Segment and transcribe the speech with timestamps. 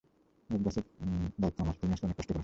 [0.49, 0.83] গোছগাছের
[1.41, 2.39] দায়িত্ব আমার, তুমি আজকে অনেক কষ্ট করেছ।